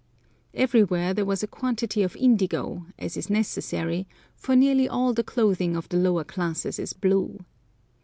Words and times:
Everywhere 0.55 1.13
there 1.13 1.25
was 1.25 1.43
a 1.43 1.47
quantity 1.47 2.01
of 2.01 2.15
indigo, 2.15 2.87
as 2.97 3.15
is 3.15 3.29
necessary, 3.29 4.07
for 4.35 4.55
nearly 4.55 4.89
all 4.89 5.13
the 5.13 5.23
clothing 5.23 5.75
of 5.75 5.87
the 5.89 5.97
lower 5.97 6.23
classes 6.23 6.79
is 6.79 6.91
blue. 6.93 7.45